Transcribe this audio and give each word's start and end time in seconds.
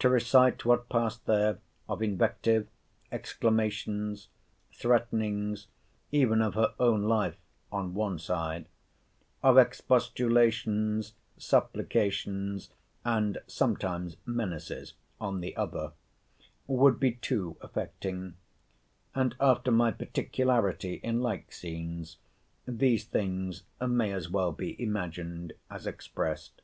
To 0.00 0.08
recite 0.08 0.64
what 0.64 0.88
passed 0.88 1.26
there 1.26 1.60
of 1.88 2.02
invective, 2.02 2.66
exclamations, 3.12 4.26
threatenings, 4.74 5.68
even 6.10 6.42
of 6.42 6.54
her 6.54 6.74
own 6.80 7.04
life, 7.04 7.36
on 7.70 7.94
one 7.94 8.18
side; 8.18 8.66
of 9.44 9.56
expostulations, 9.56 11.12
supplications, 11.38 12.70
and 13.04 13.38
sometimes 13.46 14.16
menaces, 14.26 14.94
on 15.20 15.38
the 15.40 15.54
other; 15.56 15.92
would 16.66 16.98
be 16.98 17.12
too 17.12 17.56
affecting; 17.60 18.34
and, 19.14 19.36
after 19.38 19.70
my 19.70 19.92
particularity 19.92 20.94
in 20.94 21.20
like 21.20 21.52
scenes, 21.52 22.16
these 22.66 23.04
things 23.04 23.62
may 23.80 24.10
as 24.12 24.28
well 24.28 24.50
be 24.50 24.74
imagined 24.82 25.52
as 25.70 25.86
expressed. 25.86 26.60